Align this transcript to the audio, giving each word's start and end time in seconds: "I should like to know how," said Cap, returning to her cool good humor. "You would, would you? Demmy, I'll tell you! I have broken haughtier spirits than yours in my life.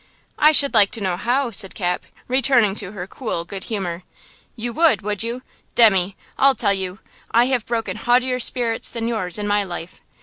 "I 0.39 0.51
should 0.51 0.73
like 0.73 0.89
to 0.93 0.99
know 1.01 1.15
how," 1.15 1.51
said 1.51 1.75
Cap, 1.75 2.07
returning 2.27 2.73
to 2.73 2.93
her 2.93 3.05
cool 3.05 3.45
good 3.45 3.65
humor. 3.65 4.01
"You 4.55 4.73
would, 4.73 5.03
would 5.03 5.21
you? 5.21 5.43
Demmy, 5.75 6.15
I'll 6.39 6.55
tell 6.55 6.73
you! 6.73 6.97
I 7.29 7.45
have 7.45 7.67
broken 7.67 7.97
haughtier 7.97 8.39
spirits 8.39 8.89
than 8.89 9.07
yours 9.07 9.37
in 9.37 9.45
my 9.45 9.63
life. 9.63 10.01